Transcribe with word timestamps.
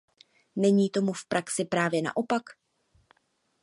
Není 0.55 0.89
tomu 0.89 1.13
v 1.13 1.25
praxi 1.25 1.65
právě 1.65 2.01
naopak? 2.01 2.41